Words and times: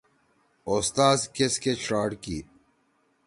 اوستاز 0.69 1.19
کیس 1.35 1.53
کے 1.63 1.73
چاڑ 1.83 2.09
کی؟ 2.23 2.39